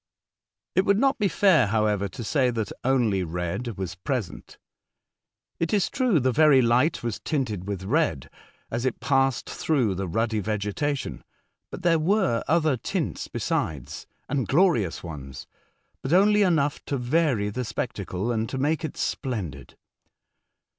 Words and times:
It 0.73 0.83
would 0.85 0.97
not 0.97 1.19
be 1.19 1.27
fair, 1.27 1.67
however, 1.67 2.07
to 2.07 2.23
say 2.23 2.49
that 2.49 2.71
only 2.83 3.23
red 3.23 3.77
was 3.77 3.93
present. 3.93 4.57
It 5.59 5.75
is 5.75 5.91
true, 5.91 6.19
the 6.19 6.31
very 6.31 6.59
light 6.59 7.03
was 7.03 7.19
tinted 7.19 7.67
with 7.67 7.83
red 7.83 8.27
as 8.71 8.83
it 8.83 8.99
passed 8.99 9.47
through 9.47 9.93
the 9.93 10.07
ruddy 10.07 10.39
vegetation; 10.39 11.23
but 11.69 11.83
there 11.83 11.99
were 11.99 12.41
other 12.47 12.77
tints 12.77 13.27
besides, 13.27 14.07
and 14.27 14.47
glorious 14.47 15.03
ones, 15.03 15.45
but 16.01 16.13
only 16.13 16.41
enough 16.41 16.83
to 16.85 16.97
vary 16.97 17.49
the 17.51 17.63
spectacle 17.63 18.31
and 18.31 18.49
to 18.49 18.57
make 18.57 18.83
it 18.83 18.97
splendid. 18.97 19.77